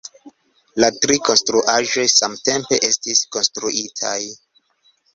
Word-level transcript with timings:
La 0.83 0.89
tri 1.03 1.17
konstruaĵoj 1.29 2.07
samtempe 2.15 2.83
estis 2.91 3.25
konstruitaj. 3.37 4.21